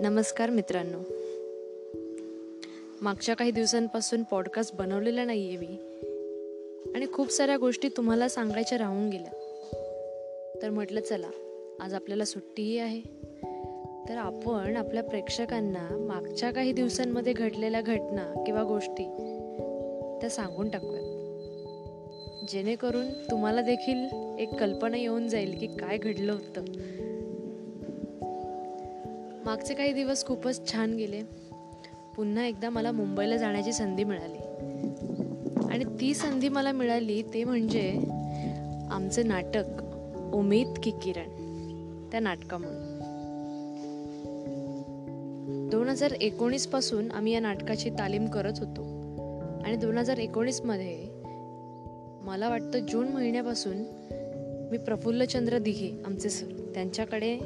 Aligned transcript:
नमस्कार 0.00 0.50
मित्रांनो. 0.50 0.98
मागच्या 3.02 3.36
काही 3.36 3.50
दिवसांपासून 3.50 4.22
पॉडकास्ट 4.22 4.74
बनवलेला 4.74 5.24
नाही 5.24 5.48
आहे 5.48 5.56
मी. 5.56 5.76
आणि 6.94 7.06
खूप 7.12 7.30
साऱ्या 7.30 7.56
गोष्टी 7.56 7.88
तुम्हाला 7.88 8.28
सांगायच्या 8.28 8.78
राहून 8.78 9.10
गेल्या. 9.10 9.32
तर 10.62 10.70
म्हटलं 10.70 11.00
चला 11.00 11.30
आज 11.80 11.94
आपल्याला 11.94 12.24
सुट्टीही 12.24 12.78
आहे. 12.78 13.00
तर 14.08 14.16
आपण 14.16 14.76
आपल्या 14.76 15.02
प्रेक्षकांना 15.02 15.88
मागच्या 15.90 16.50
काही 16.50 16.72
दिवसांमध्ये 16.72 17.32
घडलेल्या 17.32 17.80
घटना 17.80 18.42
किंवा 18.46 18.62
गोष्टी 18.64 19.04
त्या 20.20 20.30
सांगून 20.30 20.68
टाकूयात. 20.68 21.18
जेणेकरून 22.48 23.08
तुम्हाला 23.30 23.62
देखील 23.62 24.08
एक 24.38 24.54
कल्पना 24.54 24.96
येऊन 24.96 25.28
जाईल 25.28 25.58
की 25.58 25.66
काय 25.66 25.96
घडलं 25.96 26.32
होतं. 26.32 26.64
मागचे 29.48 29.74
काही 29.74 29.92
दिवस 29.92 30.24
खूपच 30.24 30.72
छान 30.72 30.94
गेले. 30.94 31.22
पुन्हा 32.16 32.46
एकदा 32.46 32.70
मला 32.70 32.92
मुंबईला 32.92 33.36
जाण्याची 33.36 33.72
संधी 33.72 34.04
मिळाली. 34.04 34.38
आणि 35.72 35.84
ती 35.84 36.14
संधी 36.14 36.48
मला 36.48 36.72
मिळाली 36.72 37.22
ते 37.22 37.44
म्हणजे 37.44 38.00
आमचे 38.90 39.22
नाटक 39.22 39.64
उमेद 40.34 40.74
की 40.82 40.90
किरण 40.90 41.28
त्या 42.12 42.20
नाटकामुळे. 42.20 42.98
दोन 45.70 45.88
हजार 45.88 46.10
एकोणीसपासून 46.10 47.10
आम्ही 47.10 47.32
या 47.32 47.40
नाटकाची 47.40 47.90
तालीम 47.90 48.26
करत 48.26 48.52
होतो. 48.58 48.82
आणि 49.64 49.76
दोन 49.76 49.98
हजार 49.98 50.18
एकोणीसमध्ये 50.18 50.98
मला 52.22 52.48
वाटतं 52.48 52.86
जून 52.86 53.08
महिन्यापासून 53.08 53.76
मी 54.70 54.78
प्रफुल्लचंद्र 54.78 55.58
दिघे 55.58 56.02
आमचे 56.04 56.30
सर 56.30 56.70
त्यांच्याकडे 56.74 57.38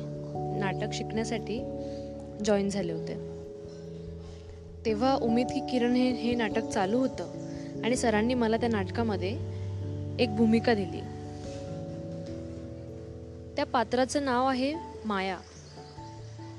नाटक 0.58 0.92
शिकण्यासाठी 0.92 1.60
जॉईन 2.44 2.68
झाले 2.68 2.92
होते. 2.92 3.32
तेव्हा 4.86 5.14
उमेद 5.14 5.46
की 5.46 5.60
किरण 5.70 5.94
हे 5.94 6.10
हे 6.10 6.34
नाटक 6.34 6.68
चालू 6.68 6.98
होतं 6.98 7.32
आणि 7.84 7.96
सरांनी 7.96 8.34
मला 8.34 8.56
त्या 8.56 8.68
नाटकामध्ये 8.68 9.38
एक 10.18 10.36
भूमिका 10.36 10.74
दिली. 10.74 11.00
त्या 13.56 13.66
पात्राचं 13.66 14.24
नाव 14.24 14.46
आहे 14.46 14.74
माया. 15.04 15.38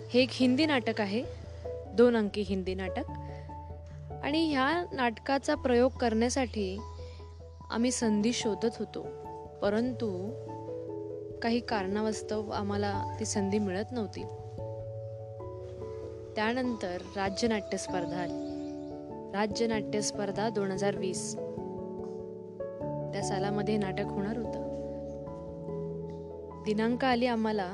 हे 0.09 0.21
एक 0.21 0.29
हिंदी 0.31 0.65
नाटक 0.65 1.01
आहे 1.01 1.23
दोन 1.93 2.17
अंकी 2.17 2.41
हिंदी 2.41 2.73
नाटक. 2.73 3.03
आणि 4.23 4.51
ह्या 4.51 4.85
नाटकाचा 4.91 5.55
प्रयोग 5.55 5.91
करण्यासाठी 5.91 6.79
आम्ही 7.69 7.91
संधी 7.91 8.33
शोधत 8.33 8.69
होतो. 8.79 9.05
परंतु 9.61 10.31
काही 11.43 11.59
कारणावस्तव 11.59 12.49
आम्हाला 12.49 13.17
ती 13.19 13.25
संधी 13.25 13.59
मिळत 13.59 13.85
नव्हती. 13.91 14.23
त्यानंतर 16.35 16.97
राज्यनाट्य 17.15 17.77
स्पर्धा 17.77 18.17
आली. 18.17 18.49
राज्यनाट्य 19.33 20.01
स्पर्धा 20.01 20.49
दोन 20.49 20.71
हजार 20.71 20.95
वीस. 20.95 21.33
त्या 23.13 23.21
सालामध्ये 23.23 23.77
नाटक 23.77 24.05
होणार 24.05 24.37
होतं. 24.37 24.63
दिनांक 26.65 27.05
आली 27.05 27.25
आम्हाला 27.25 27.71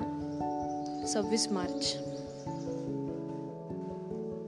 सव्वीस 1.08 1.48
मार्च. 1.52 1.98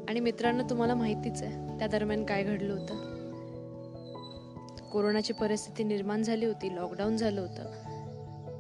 आणि 0.09 0.19
मित्रांनो 0.19 0.63
तुम्हाला 0.69 0.95
माहितीच 0.95 1.41
आहे 1.41 1.80
त्या 1.80 1.88
दरम्यान 1.88 2.25
काय 2.25 2.44
घडलं 2.44 2.73
होतं. 2.73 2.95
कोरोनाची 4.94 5.33
परिस्थिती 5.33 5.83
निर्माण 5.83 6.23
झाली 6.23 6.45
होती 6.45 6.75
लॉकडाऊन 6.75 7.17
झालं 7.17 7.41
होतं. 7.41 7.81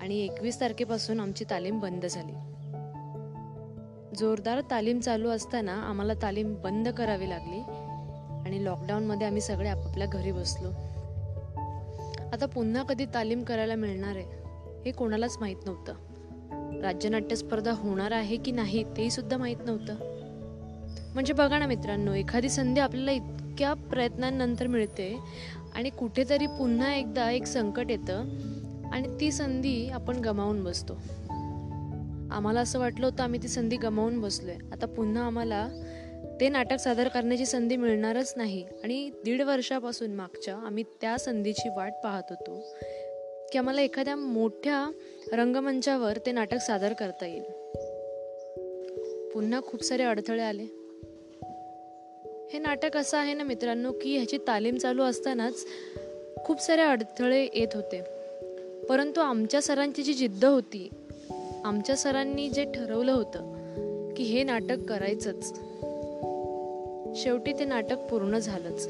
आणि 0.01 0.19
एकवीस 0.19 0.61
तारखेपासून 0.61 1.19
आमची 1.19 1.45
तालीम 1.49 1.79
बंद 1.79 2.05
झाली. 2.05 2.33
जोरदार 4.19 4.61
तालीम 4.71 4.99
चालू 4.99 5.29
असताना 5.29 5.73
आम्हाला 5.73 6.13
तालीम 6.21 6.55
बंद 6.55 6.89
करावी 6.89 7.29
लागली 7.29 7.59
आणि 8.45 8.65
लॉकडाऊनमध्ये 8.65 9.27
आम्ही 9.27 9.41
सगळे 9.41 9.69
आपापल्या 9.69 10.07
घरी 10.07 10.31
बसलो. 10.31 10.69
आता 12.33 12.45
पुन्हा 12.45 12.83
कधी 12.83 13.05
तालीम 13.05 13.43
करायला 13.43 13.75
मिळणार 13.75 14.15
आहे 14.15 14.25
हे 14.85 14.91
कोणालाच 14.91 15.37
माहीत 15.39 15.55
नव्हतं. 15.65 15.93
राज्यनाट्य 16.81 17.35
स्पर्धा 17.35 17.71
होणार 17.71 18.11
आहे 18.11 18.37
की 18.37 18.51
नाही 18.51 18.83
तेही 18.83 19.09
सुद्धा 19.09 19.37
माहीत 19.37 19.57
नव्हतं. 19.65 19.95
म्हणजे 21.13 21.33
बघा 21.33 21.59
ना 21.59 21.65
मित्रांनो 21.65 22.13
एखादी 22.13 22.49
संधी 22.49 22.81
आपल्याला 22.81 23.11
इतक्या 23.11 23.73
प्रयत्नांनंतर 23.73 24.67
मिळते 24.67 25.19
आणि 25.75 25.89
कुठेतरी 25.89 26.47
पुन्हा 26.47 26.93
एकदा 26.93 27.31
एक 27.31 27.45
संकट 27.45 27.91
येतं 27.91 28.23
आणि 28.91 29.19
ती 29.19 29.31
संधी 29.31 29.89
आपण 29.89 30.15
गमावून 30.15 30.63
बसतो. 30.63 30.93
आम्हाला 32.31 32.59
असं 32.59 32.79
वाटलं 32.79 33.05
होतं 33.05 33.23
आम्ही 33.23 33.43
ती 33.43 33.47
संधी 33.47 33.77
गमावून 33.77 34.21
बसलोय. 34.21 34.55
आता 34.71 34.85
पुन्हा 34.85 35.23
आम्हाला 35.23 35.69
ते 36.41 36.49
नाटक 36.49 36.77
सादर 36.77 37.07
करण्याची 37.07 37.45
संधी 37.45 37.75
मिळणारच 37.75 38.33
नाही. 38.37 38.65
आणि 38.83 39.09
दीड 39.25 39.41
वर्षापासून 39.41 40.11
मागच्या 40.11 40.55
आम्ही 40.55 40.83
त्या 41.01 41.17
संधीची 41.19 41.69
वाट 41.69 41.93
पाहत 42.03 42.23
होतो 42.29 42.75
की 43.51 43.57
आम्हाला 43.57 43.81
एखाद्या 43.81 44.15
मोठ्या 44.15 44.91
रंगमंचावर 45.31 46.17
ते 46.17 46.31
नाटक 46.31 46.57
सादर 46.57 46.93
करता 46.93 47.25
येईल. 47.25 47.43
पुन्हा 49.33 49.61
खूप 49.61 49.83
सारे 49.83 50.03
अडथळे 50.03 50.41
आले. 50.41 50.63
हे 52.53 52.59
नाटक 52.59 52.97
असं 52.97 53.17
आहे 53.17 53.33
ना 53.33 53.43
मित्रांनो 53.43 53.91
की 53.91 54.15
ह्याची 54.15 54.37
तालीम 54.37 54.77
चालू 54.77 55.03
असतानाच 55.03 55.65
खूप 56.43 56.61
सारे 56.61 56.81
अडथळे 56.81 57.47
येत 57.53 57.67
होते. 57.73 58.20
परंतु 58.89 59.19
आमच्या 59.19 59.61
सरांची 59.61 60.03
जी 60.03 60.13
जिद्द 60.13 60.45
होती 60.45 60.89
आमच्या 61.63 61.97
सरांनी 61.97 62.49
जे 62.49 62.65
ठरवलं 62.65 63.11
होतं 63.11 63.53
की 64.17 64.23
हे 64.23 64.43
नाटक 64.43 64.79
करायचंच 64.89 65.59
शेवटी 67.15 67.53
ते 67.53 67.65
नाटक 67.65 67.97
पूर्ण 67.97 68.37
झालंच. 68.37 68.89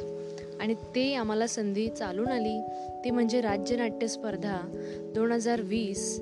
आणि 0.59 0.73
ते 0.73 1.13
आम्हाला 1.13 1.47
संधी 1.47 1.89
चालून 1.89 2.27
आली. 2.27 2.61
ती 3.05 3.09
म्हणजे 3.09 3.41
राज्य 3.41 3.75
नाट्य 3.75 4.07
स्पर्धा 4.07 4.57
दोन 5.15 5.31
हजार 5.31 5.61
वीस 5.61 6.19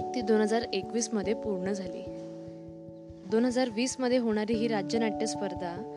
ती 0.00 0.20
दोन 0.20 0.40
हजार 0.40 0.62
एकवीसमध्ये 0.72 1.34
पूर्ण 1.34 1.72
झाली. 1.72 2.02
दोन 3.30 3.44
हजार 3.44 3.70
वीसमध्ये 3.76 4.18
होणारी 4.18 4.54
ही 4.54 4.68
राज्य 4.68 4.98
नाट्य 4.98 5.26
स्पर्धा 5.26 5.94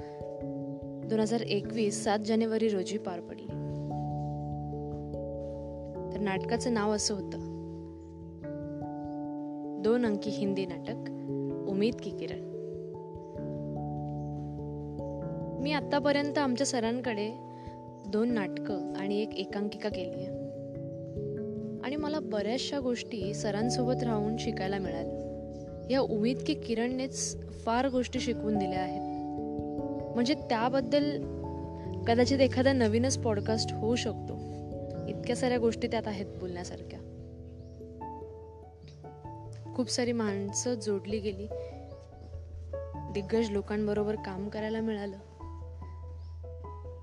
दोन 1.09 1.19
हजार 1.19 1.41
एकवीस 1.41 2.03
सात 2.03 2.19
जानेवारी 2.19 2.69
रोजी 2.69 2.97
पार 2.97 3.19
पडली. 3.19 3.64
नाटकाचं 6.25 6.73
नाव 6.73 6.95
असं 6.95 7.13
होतं. 7.13 7.55
दोन 9.83 10.05
अंकी 10.05 10.29
हिंदी 10.29 10.65
नाटक 10.65 11.11
उमेद 11.69 11.95
की 12.03 12.09
किरण. 12.09 12.55
मी 15.61 15.71
आतापर्यंत 15.71 16.37
आमच्या 16.37 16.67
सरांकडे 16.67 17.31
दोन 18.07 18.29
नाटकं 18.29 18.93
आणि 18.93 19.21
एक 19.21 19.35
एकांकिका 19.35 19.89
केली 19.89 20.25
आहे. 20.25 20.35
आणि 21.83 21.95
मला 21.95 22.19
बऱ्याचशा 22.19 22.79
गोष्टी 22.79 23.33
सरांसोबत 23.33 24.03
राहून 24.03 24.37
शिकायला 24.37 24.77
मिळाल्या. 24.77 25.25
या 25.89 26.01
उमेद 26.01 26.37
की 26.47 26.53
किरणनेच 26.53 27.43
फार 27.65 27.89
गोष्टी 27.89 28.19
शिकवून 28.19 28.57
दिल्या 28.57 28.79
आहेत. 28.79 29.01
म्हणजे 30.15 30.33
त्याबद्दल 30.33 31.21
कदाचित 32.07 32.39
एखादा 32.39 32.73
नवीनच 32.73 33.17
पॉडकास्ट 33.17 33.73
होऊ 33.73 33.95
शकतो. 33.95 34.34
इतक्या 35.09 35.35
साऱ्या 35.35 35.57
गोष्टी 35.57 35.87
त्यात 35.87 36.03
आहेत 36.05 36.25
बोलण्यासारख्या. 36.25 36.99
खूप 39.75 39.89
सारी 39.89 40.11
माणसं 40.11 40.73
जोडली 40.73 41.19
गेली. 41.19 41.47
दिग्गज 43.13 43.49
लोकांबरोबर 43.49 44.15
काम 44.15 44.49
करायला 44.49 44.81
मिळालं. 44.81 45.17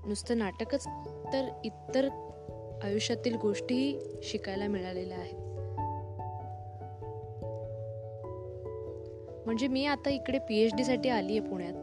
नुसतं 0.07 0.37
नाटकच 0.37 0.87
तर 1.33 1.47
इतर 1.63 2.09
आयुष्यातील 2.83 3.35
गोष्टीही 3.35 3.99
शिकायला 4.23 4.67
मिळालेल्या 4.67 5.17
आहेत. 5.17 5.39
म्हणजे 9.45 9.67
मी 9.67 9.85
आता 9.85 10.09
इकडे 10.09 10.39
पी 10.39 10.57
एच 10.57 10.75
डी 10.75 10.83
साठी 10.83 11.09
आली 11.09 11.37
आहे 11.37 11.49
पुण्यात. 11.49 11.73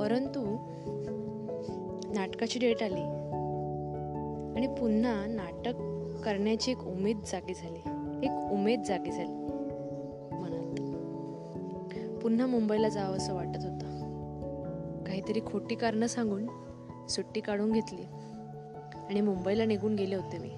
परंतु 0.00 0.40
नाटकाची 2.14 2.58
डेट 2.58 2.82
आली. 2.82 3.19
आणि 4.56 4.66
पुन्हा 4.66 5.26
नाटक 5.26 5.74
करण्याची 6.24 6.70
एक 6.70 6.78
उमेद 6.78 7.18
जागी 7.26 7.54
झाली. 7.54 7.78
एक 8.26 8.52
उमेद 8.52 8.82
जागी 8.82 9.12
झाली. 9.12 9.40
पुन्हा 12.22 12.46
मुंबईला 12.46 12.88
जावं 12.88 13.16
असं 13.16 13.34
वाटत 13.34 13.56
होतं. 13.56 13.80
काहीतरी 15.04 15.40
खोटी 15.40 15.74
कारणं 15.74 16.06
सांगून 16.06 16.46
सुट्टी 17.08 17.40
काढून 17.40 17.72
घेतली. 17.72 18.02
आणि 19.08 19.20
मुंबईला 19.20 19.64
निघून 19.64 19.94
गेले 19.94 20.14
होते 20.14 20.38
मी. 20.38 20.50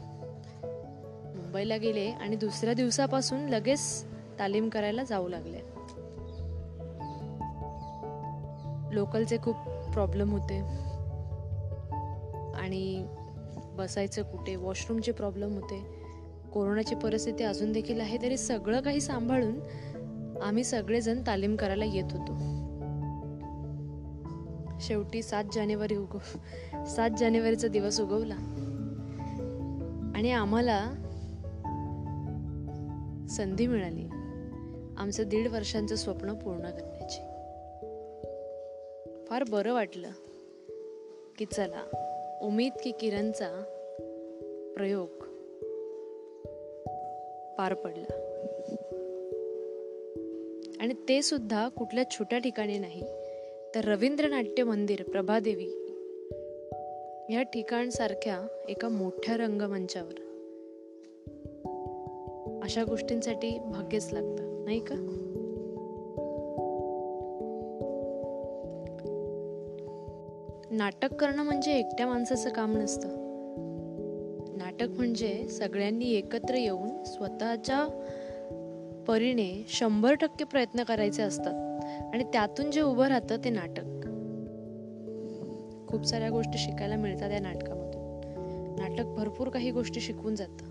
मुंबईला 1.40 1.76
गेले 1.76 2.10
आणि 2.10 2.36
दुसऱ्या 2.36 2.74
दिवसापासून 2.74 3.40
लगेच 3.40 4.04
तालीम 4.38 4.68
करायला 4.68 5.04
जाऊ 5.04 5.28
लागले. 5.28 5.58
लोकलचे 8.94 9.38
खूप 9.38 9.56
प्रॉब्लेम 9.92 10.30
होते. 10.30 10.60
आणि 12.54 13.06
बसायचं 13.76 14.22
कुठे 14.22 14.56
वॉशरूमचे 14.56 15.12
प्रॉब्लेम 15.12 15.54
होते 15.54 16.02
कोरोनाची 16.52 16.94
परिस्थिती 16.94 17.44
अजून 17.44 17.72
देखील 17.72 18.00
आहे 18.00 18.18
तरी 18.22 18.36
सगळं 18.36 18.80
काही 18.80 19.00
सांभाळून 19.00 19.60
आम्ही 20.42 20.64
सगळेजण 20.64 21.22
तालीम 21.26 21.56
करायला 21.56 21.84
येत 21.84 22.12
होतो. 22.12 22.32
शेवटी 24.80 25.22
सात 25.22 25.44
जानेवारी 25.52 25.96
उगव 25.96 26.18
सात 26.84 27.10
जानेवारीचा 27.18 27.68
दिवस 27.68 28.00
उगवला. 28.00 28.34
आणि 30.14 30.32
आम्हाला 30.32 30.92
संधी 33.30 33.66
मिळाली. 33.66 34.04
आमचं 34.98 35.22
दीड 35.22 35.48
वर्षांचं 35.48 35.96
स्वप्न 35.96 36.34
पूर्ण 36.34 36.70
करण्याची. 36.70 37.20
फार 39.26 39.44
बरं 39.50 39.74
वाटलं 39.74 40.10
की 41.38 41.44
चला 41.44 42.08
उमेद 42.42 42.72
की 42.84 42.90
किरणचा 42.90 43.62
प्रयोग 44.76 45.08
पार 47.58 47.74
पडला. 47.74 48.28
आणि 50.80 50.94
ते 51.08 51.22
सुद्धा 51.22 51.68
कुठल्या 51.68 52.10
छोट्या 52.10 52.38
ठिकाणी 52.38 52.78
नाही 52.78 53.02
तर 53.74 53.84
रवींद्र 53.84 54.28
नाट्य 54.28 54.62
मंदिर 54.62 55.02
प्रभादेवी 55.02 55.68
या 57.30 57.42
ठिकाणसारख्या 57.42 58.46
एका 58.68 58.88
मोठ्या 58.88 59.36
रंगमंचावर. 59.36 60.14
अशा 62.62 62.84
गोष्टींसाठी 62.84 63.58
भाग्यच 63.58 64.12
लागतं 64.12 64.64
नाही 64.64 64.80
का? 64.80 65.28
नाटक 70.82 71.14
करणं 71.14 71.42
म्हणजे 71.42 71.72
एकट्या 71.72 72.06
माणसाचं 72.06 72.50
काम 72.50 72.76
नसतं. 72.76 73.08
नाटक 74.56 74.88
म्हणजे 74.88 75.48
सगळ्यांनी 75.48 76.10
एकत्र 76.10 76.54
येऊन 76.54 77.04
स्वतःच्या 77.04 77.86
परीने 79.08 79.66
शंभर 79.68 80.14
टक्के 80.14 80.44
प्रयत्न 80.44 80.82
करायचे 80.82 81.22
असतात 81.22 81.84
आणि 82.14 82.24
त्यातून 82.24 82.70
जे 82.70 82.80
उभं 82.80 83.08
राहतं 83.08 83.36
ते 83.44 83.50
नाटक. 83.50 83.84
खूप 85.88 86.04
साऱ्या 86.04 86.30
गोष्टी 86.30 86.58
शिकायला 86.58 86.96
मिळतात 86.96 87.30
या 87.32 87.40
नाटकामधून. 87.40 88.02
नाटक 88.78 89.04
भरपूर 89.04 89.48
काही 89.48 89.70
गोष्टी 89.70 90.00
शिकवून 90.00 90.34
जातं. 90.34 90.64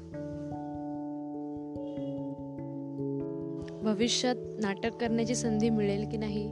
भविष्यात 3.83 4.35
नाटक 4.61 4.91
करण्याची 4.95 5.35
संधी 5.35 5.69
मिळेल 5.69 6.09
की 6.09 6.17
नाही 6.17 6.47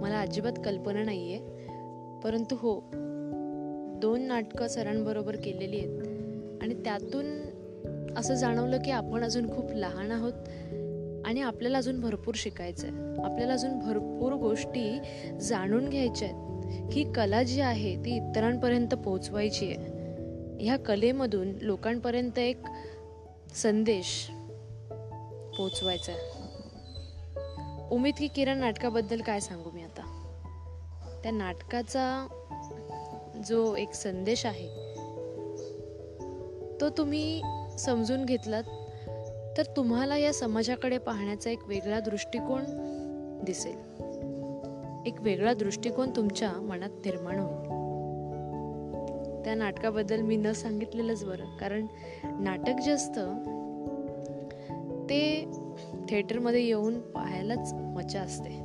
मला 0.00 0.20
अजिबात 0.20 0.52
कल्पना 0.64 1.02
नाही 1.02 1.32
आहे 1.32 1.53
परंतु 2.24 2.54
हो 2.54 2.90
दोन 4.00 4.20
नाटकं 4.20 4.68
सरांबरोबर 4.68 5.36
केलेली 5.36 5.78
आहेत. 5.78 5.98
आणि 6.62 6.74
त्यातून 6.74 7.44
असं 8.16 8.34
जाणवलं 8.34 8.78
की 8.84 8.90
आपण 8.90 9.24
अजून 9.24 9.56
खूप 9.56 9.72
लहान 9.72 10.10
आहोत 10.10 10.32
आणि 11.26 11.40
आपल्याला 11.40 11.78
अजून 11.78 12.00
भरपूर 12.00 12.34
शिकायचं 12.38 12.86
आहे 12.86 13.24
आपल्याला 13.24 13.52
अजून 13.52 13.78
भरपूर 13.78 14.32
गोष्टी 14.32 14.98
जाणून 15.40 15.88
घ्यायच्या 15.88 16.28
आहेत. 16.28 16.44
ही 16.92 17.12
कला 17.12 17.42
जी 17.42 17.60
आहे 17.60 17.96
ती 17.96 18.16
इतरांपर्यंत 18.16 18.94
पोचवायची 18.94 19.66
आहे. 19.66 19.76
ह्या 20.64 20.78
कलेमधून 20.78 21.52
लोकांपर्यंत 21.60 22.38
एक 22.38 22.62
संदेश 23.54 24.30
पोचवायचा 25.58 26.12
आहे. 26.12 26.44
उमेद 27.90 28.14
की 28.18 28.28
किरण 28.28 28.58
नाटकाबद्दल 28.58 29.20
काय 29.20 29.40
सांगू 29.40 29.70
मी 29.74 29.82
आता? 29.82 30.23
त्या 31.24 31.32
नाटकाचा 31.32 32.26
जो 33.48 33.76
एक 33.76 33.94
संदेश 33.94 34.46
आहे 34.46 34.68
तो 36.80 36.88
तुम्ही 36.88 37.42
समजून 37.78 38.24
घेतलात 38.24 38.62
तर 39.58 39.62
तुम्हाला 39.76 40.16
या 40.16 40.32
समाजाकडे 40.32 40.98
पाहण्याचा 40.98 41.50
एक 41.50 41.64
वेगळा 41.66 42.00
दृष्टिकोन 42.00 42.62
दिसेल. 43.44 43.76
एक 45.06 45.20
वेगळा 45.20 45.54
दृष्टिकोन 45.54 46.10
तुमच्या 46.16 46.52
मनात 46.52 46.90
निर्माण 47.04 47.38
होईल. 47.38 47.68
त्या 49.44 49.54
नाटकाबद्दल 49.54 50.20
मी 50.20 50.36
न 50.36 50.52
सांगितलेलंच 50.52 51.24
बरं 51.24 51.56
कारण 51.56 51.86
नाटक 52.24 52.80
जे 52.84 52.90
असतं 52.90 53.34
ते 55.04 55.50
थिएटरमध्ये 56.08 56.64
येऊन 56.64 57.00
पाहायलाच 57.00 57.72
मजा 57.72 58.20
असते. 58.20 58.63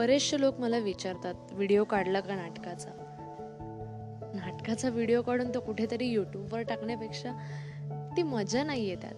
बरेचसे 0.00 0.40
लोक 0.40 0.60
मला 0.60 0.78
विचारतात 0.78 1.34
व्हिडिओ 1.52 1.84
काढला 1.84 2.20
का 2.20 2.34
नाटकाचा? 2.34 2.90
नाटकाचा 4.34 4.88
व्हिडिओ 4.88 5.22
काढून 5.22 5.54
तो 5.54 5.60
कुठेतरी 5.60 6.06
यूट्यूबवर 6.06 6.60
टाकण्यापेक्षा 6.60 7.32
ती 8.16 8.22
मजा 8.22 8.62
नाहीये 8.62 8.96
त्यात. 8.96 9.14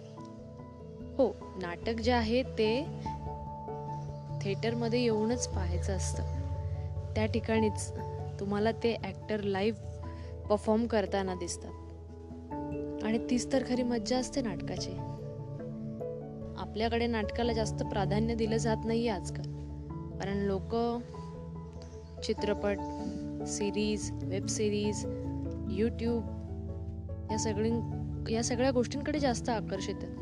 हो 1.17 1.35
नाटक 1.61 1.93
जे 1.93 2.11
आहे 2.11 2.43
ते 2.43 2.85
थिएटरमध्ये 4.41 5.01
येऊनच 5.01 5.47
पाहायचं 5.47 5.95
असतं. 5.95 6.23
त्या 7.15 7.25
ठिकाणीच 7.25 7.91
तुम्हाला 8.39 8.71
ते 8.71 8.97
ॲक्टर 9.03 9.41
लाईव्ह 9.41 9.79
परफॉर्म 10.49 10.87
करताना 10.87 11.35
दिसतात. 11.35 11.71
आणि 13.03 13.27
तीच 13.29 13.53
तर 13.53 13.63
खरी 13.69 13.83
मज्जा 13.83 14.17
असते 14.17 14.41
नाटकाची. 14.41 14.91
आपल्याकडे 16.57 17.07
नाटकाला 17.07 17.53
जास्त 17.53 17.83
प्राधान्य 17.83 18.35
दिलं 18.35 18.57
जात 18.57 18.77
नाही 18.85 19.07
आजकाल. 19.07 19.52
कारण 20.23 20.37
लोक 20.37 20.75
चित्रपट 22.21 22.77
सिरीज 23.47 24.11
वेब 24.23 24.45
सिरीज 24.45 25.05
यूट्यूब 25.71 26.23
या 27.31 27.37
सगळी 27.37 27.71
या 28.35 28.43
सगळ्या 28.43 28.71
गोष्टींकडे 28.71 29.19
जास्त 29.19 29.49
आकर्षित 29.49 29.95
आहेत. 29.95 30.15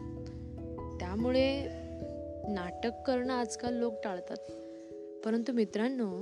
त्यामुळे 0.99 1.63
नाटक 2.47 2.91
करणं 3.07 3.33
आजकाल 3.33 3.73
लोक 3.73 3.93
टाळतात. 4.03 4.51
परंतु 5.25 5.53
मित्रांनो 5.53 6.19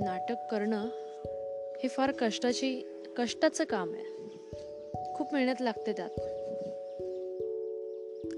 नाटक 0.00 0.36
करणं 0.50 0.84
हे 1.82 1.88
फार 1.88 2.12
कष्टाची 2.12 2.82
कष्टाचं 3.16 3.64
काम 3.64 3.92
आहे. 3.92 4.28
खूप 5.14 5.34
मेहनत 5.34 5.62
लागते 5.62 5.92
त्यात. 5.92 6.20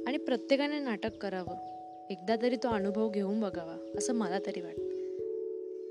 आणि 0.09 0.17
प्रत्येकाने 0.17 0.79
नाटक 0.79 1.17
करावं. 1.17 1.78
एकदा 2.11 2.37
तरी 2.43 2.57
तो 2.57 2.69
अनुभव 2.69 3.09
घेऊन 3.09 3.41
बघावा 3.41 3.95
असं 3.99 4.13
मला 4.13 4.39
तरी 4.47 4.61
वाटतं. 4.61 4.83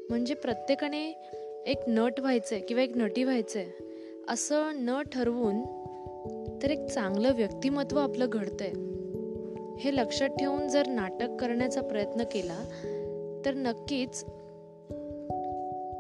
म्हणजे 0.09 0.33
प्रत्येकाने 0.33 1.09
एक 1.65 1.77
नट 1.87 2.19
व्हायचं 2.19 2.55
आहे 2.55 2.65
किंवा 2.65 2.83
एक 2.83 2.97
नटी 2.97 3.23
व्हायचं 3.23 3.59
आहे 3.59 3.71
असं 4.29 4.63
न 4.73 5.01
ठरवून 5.01 5.61
तर 6.63 6.71
एक 6.71 6.85
चांगलं 6.85 7.35
व्यक्तिमत्व 7.35 7.99
आपलं 7.99 8.25
घडतंय. 8.29 8.71
हे 9.80 9.95
लक्षात 9.95 10.30
ठेवून 10.30 10.68
जर 10.68 10.87
नाटक 10.87 11.27
करण्याचा 11.39 11.81
प्रयत्न 11.81 12.23
केला 12.23 12.57
तर 13.45 13.53
नक्कीच 13.53 14.23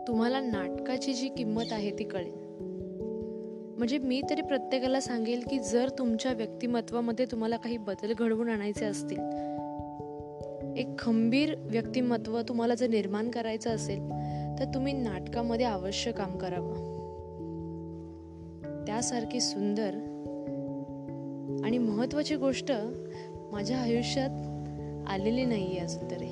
तुम्हाला 0.07 0.39
नाटकाची 0.39 1.13
जी 1.13 1.29
किंमत 1.29 1.71
आहे 1.71 1.91
ती 1.91 2.03
कळेल. 2.03 2.33
म्हणजे 3.77 3.97
मी 3.97 4.21
तरी 4.29 4.41
प्रत्येकाला 4.41 4.99
सांगेल 4.99 5.43
की 5.49 5.59
जर 5.59 5.89
तुमच्या 5.89 6.33
व्यक्तिमत्वामध्ये 6.33 7.25
तुम्हाला 7.25 7.57
काही 7.57 7.77
बदल 7.77 8.13
घडवून 8.13 8.49
आणायचे 8.49 8.85
असतील 8.85 9.46
एक 10.77 10.87
खंबीर 10.99 11.55
व्यक्तिमत्व 11.57 12.41
तुम्हाला 12.41 12.75
जर 12.75 12.87
निर्माण 12.87 13.31
करायचं 13.31 13.69
असेल 13.69 14.09
तर 14.59 14.65
तुम्ही 14.73 14.93
नाटकामध्ये 14.93 15.65
अवश्य 15.65 16.11
काम 16.11 16.37
करावं. 16.37 16.97
त्यासारखी 18.85 19.39
सुंदर 19.39 19.91
आणि 21.65 21.77
महत्त्वाची 21.77 22.35
गोष्ट 22.35 22.71
माझ्या 23.51 23.77
आयुष्यात 23.77 24.29
आलेली 25.09 25.45
नाही 25.45 25.67
आहे 25.67 25.79
अजून 25.79 26.11
तरी. 26.11 26.25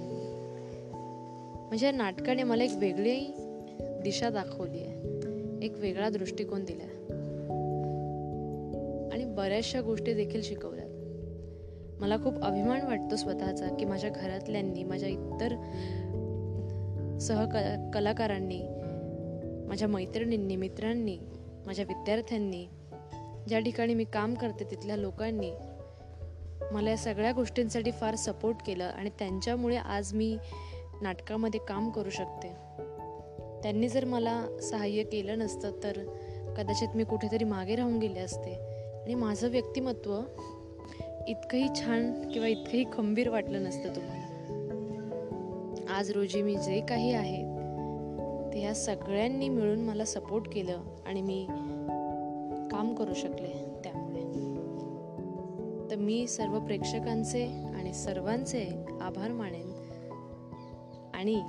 म्हणजे 1.67 1.85
या 1.85 1.91
नाटकाने 1.91 2.43
मला 2.43 2.63
एक 2.63 2.71
वेगळी 2.75 3.19
दिशा 3.79 4.29
दाखवली 4.29 4.79
आहे 4.79 5.05
एक 5.65 5.73
वेगळा 5.79 6.09
दृष्टिकोन 6.09 6.63
दिला 6.63 6.83
आणि 9.13 9.25
बऱ्याचशा 9.25 9.81
गोष्टी 9.81 10.13
देखील 10.13 10.41
शिकवल्या 10.41 10.74
मला 11.99 12.17
खूप 12.17 12.43
अभिमान 12.43 12.81
वाटतो 12.81 13.15
स्वतःचा 13.15 13.67
की 13.67 13.85
माझ्या 13.85 14.09
घरातल्यांनी 14.09 14.83
माझ्या 14.83 15.09
इतर 15.09 15.55
सह 17.21 17.45
कलाकारांनी 17.93 18.61
माझ्या 19.67 19.87
मैत्रिणींनी 19.87 20.55
मित्रांनी 20.55 21.17
माझ्या 21.65 21.85
विद्यार्थ्यांनी 21.89 22.67
ज्या 23.47 23.59
ठिकाणी 23.59 23.93
मी 23.93 24.03
काम 24.03 24.33
करते 24.33 24.63
तिथल्या 24.63 24.95
लोकांनी 24.95 25.51
मला 26.71 26.89
या 26.89 26.97
सगळ्या 26.97 27.31
गोष्टींसाठी 27.31 27.91
फार 27.91 28.15
सपोर्ट 28.15 28.57
केलं 28.65 28.83
आणि 28.83 29.09
त्यांच्यामुळे 29.19 29.75
आज 29.75 30.13
मी 30.13 30.37
नाटकामध्ये 31.01 31.59
काम 31.59 31.89
करू 31.89 32.09
शकते. 32.09 32.47
त्यांनी 33.63 33.87
जर 33.87 34.05
मला 34.05 34.45
सहाय्य 34.61 35.03
केलं 35.03 35.39
नसतं 35.39 35.71
तर 35.83 35.97
कदाचित 36.57 36.95
मी 36.95 37.03
कुठेतरी 37.03 37.43
मागे 37.43 37.75
राहून 37.75 37.99
गेले 37.99 38.19
असते. 38.19 38.53
आणि 39.03 39.15
माझं 39.15 39.49
व्यक्तिमत्व 39.49 40.21
इतकंही 41.27 41.67
छान 41.75 42.29
किंवा 42.29 42.47
इतकंही 42.47 42.85
खंबीर 42.93 43.29
वाटलं 43.29 43.63
नसतं 43.63 43.95
तुम्हाला. 43.95 44.25
आज 45.97 46.11
रोजी 46.11 46.41
मी 46.41 46.55
जे 46.55 46.81
काही 46.89 47.13
आहे 47.13 47.43
ते 48.53 48.59
ह्या 48.59 48.75
सगळ्यांनी 48.75 49.49
मिळून 49.49 49.79
मला 49.79 50.05
सपोर्ट 50.05 50.49
केलं 50.53 50.81
आणि 51.05 51.21
मी 51.21 51.45
काम 52.71 52.95
करू 52.95 53.13
शकले 53.13 53.79
त्यामुळे. 53.83 54.21
तर 55.91 55.95
मी 55.95 56.27
सर्व 56.27 56.59
प्रेक्षकांचे 56.59 57.45
आणि 57.47 57.93
सर्वांचे 57.93 58.85
आभार 59.01 59.31
मानेन. 59.31 59.71
आणि 61.13 61.41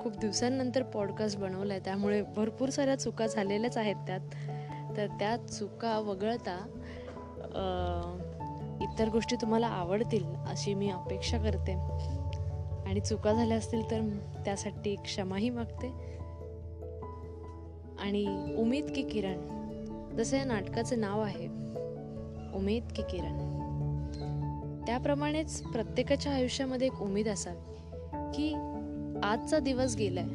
खूप 0.00 0.16
दिवसांनंतर 0.16 0.82
पॉडकास्ट 0.82 1.38
बनवला 1.38 1.74
आहे 1.74 1.82
त्यामुळे 1.84 2.22
भरपूर 2.22 2.68
साऱ्या 2.68 2.96
चुका 2.96 3.26
झालेल्याच 3.26 3.76
आहेत 3.76 4.06
त्यात. 4.06 4.20
तर 4.96 5.06
त्या 5.06 5.36
चुका 5.36 5.98
वगळता 5.98 6.66
इतर 8.94 9.08
गोष्टी 9.08 9.36
तुम्हाला 9.36 9.66
आवडतील 9.66 10.24
अशी 10.24 10.74
मी 10.74 10.90
अपेक्षा 10.90 11.38
करते. 11.38 11.72
आणि 12.86 13.00
चुका 13.00 13.32
झाल्या 13.32 13.56
असतील 13.56 13.90
तर 13.90 14.00
त्यासाठी 14.44 14.94
क्षमाही 14.94 15.50
मागते. 15.50 15.86
आणि 18.00 18.54
उमेद 18.58 18.92
की 18.94 19.02
किरण 19.02 19.38
जसं 20.16 20.36
या 20.36 20.44
नाटकाचं 20.44 21.00
नाव 21.00 21.20
आहे 21.20 21.46
उमेद 22.54 22.84
की 22.96 23.02
किरण. 23.02 23.38
त्याप्रमाणेच 24.86 25.62
प्रत्येकाच्या 25.62 26.32
आयुष्यामध्ये 26.32 26.86
एक 26.86 27.02
उमेद 27.02 27.28
असावी 27.28 27.62
की 28.34 28.54
आजचा 29.22 29.58
दिवस 29.58 29.96
गेलाय 29.96 30.28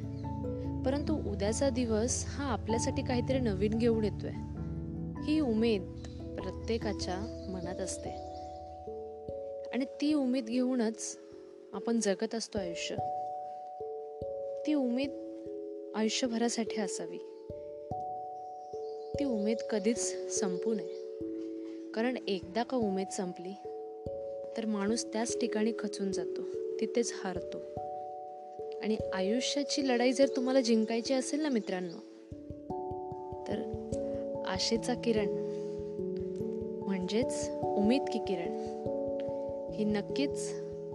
परंतु 0.86 1.32
उद्याचा 1.32 1.70
दिवस 1.70 2.26
हा 2.28 2.46
आपल्यासाठी 2.46 3.02
काहीतरी 3.02 3.40
नवीन 3.40 3.74
घेऊन 3.74 4.04
येतोय. 4.04 4.32
ही 5.24 5.40
उमेद 5.40 5.82
प्रत्येकाच्या 6.40 7.16
मनात 7.54 7.82
असते. 7.82 8.29
आणि 9.74 9.86
ती 9.86 10.14
उमेद 10.14 10.46
घेऊनच 10.46 11.18
आपण 11.74 12.00
जगत 12.00 12.36
असतो 12.36 12.60
आयुष्य. 12.60 12.96
ती 14.68 14.74
उमेद 14.74 15.10
आयुष्यभरासाठी 15.96 16.82
असावी. 16.82 17.18
ती 19.20 19.24
उमेद 19.24 19.58
कधीच 19.70 20.30
संपू 20.40 20.74
नये. 20.74 21.10
कारण 21.92 22.18
एकदा 22.28 22.64
का 22.64 22.78
उमेद 22.78 23.08
संपली 23.12 23.54
तर 24.58 24.66
माणूस 24.66 25.06
त्याच 25.14 25.40
ठिकाणी 25.40 25.74
खचून 25.80 26.12
जातो 26.12 26.42
तिथेच 26.80 27.14
हारतो. 27.24 27.58
आणि 28.84 28.98
आयुष्याची 29.14 29.88
लढाई 29.88 30.12
जर 30.12 30.28
तुम्हाला 30.36 30.62
जिंकायची 30.62 31.14
असेल 31.14 31.40
ना 31.40 31.50
मित्रांनो 31.50 31.98
तर 33.48 33.62
आशेचा 34.46 34.94
किरण 34.94 35.30
म्हणजेच 36.86 37.50
उमेद 37.50 38.02
की 38.14 38.20
किरण. 38.20 38.80
ही 39.80 39.86
नक्कीच 39.86 40.50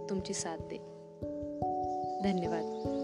तुमची 0.09 0.33
साथ 0.33 0.57
दे 0.57 0.77
धन्यवाद. 2.23 2.94